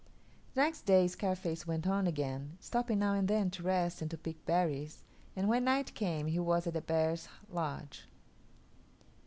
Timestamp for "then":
3.27-3.51